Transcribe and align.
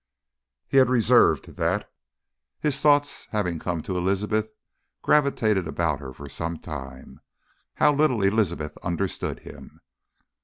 He 0.67 0.77
had 0.77 0.89
reserved 0.89 1.57
that. 1.57 1.87
His 2.59 2.81
thoughts 2.81 3.27
having 3.29 3.59
come 3.59 3.83
to 3.83 3.95
Elizabeth 3.95 4.49
gravitated 5.03 5.67
about 5.67 5.99
her 5.99 6.11
for 6.11 6.27
some 6.27 6.57
time. 6.57 7.19
How 7.75 7.93
little 7.93 8.23
Elizabeth 8.23 8.75
understood 8.81 9.41
him! 9.41 9.79